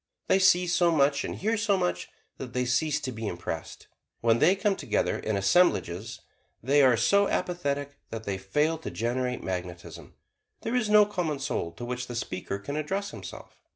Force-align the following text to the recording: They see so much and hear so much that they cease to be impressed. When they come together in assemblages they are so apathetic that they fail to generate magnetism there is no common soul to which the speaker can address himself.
They 0.27 0.39
see 0.39 0.65
so 0.65 0.89
much 0.89 1.23
and 1.23 1.35
hear 1.35 1.55
so 1.57 1.77
much 1.77 2.09
that 2.39 2.53
they 2.53 2.65
cease 2.65 2.99
to 3.01 3.11
be 3.11 3.27
impressed. 3.27 3.85
When 4.21 4.39
they 4.39 4.55
come 4.55 4.75
together 4.75 5.19
in 5.19 5.37
assemblages 5.37 6.21
they 6.63 6.81
are 6.81 6.97
so 6.97 7.27
apathetic 7.27 7.99
that 8.09 8.23
they 8.23 8.39
fail 8.39 8.79
to 8.79 8.89
generate 8.89 9.43
magnetism 9.43 10.15
there 10.63 10.73
is 10.73 10.89
no 10.89 11.05
common 11.05 11.37
soul 11.37 11.71
to 11.73 11.85
which 11.85 12.07
the 12.07 12.15
speaker 12.15 12.57
can 12.57 12.77
address 12.77 13.11
himself. 13.11 13.59